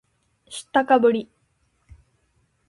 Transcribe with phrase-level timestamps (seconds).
[0.49, 1.29] 知ったかぶり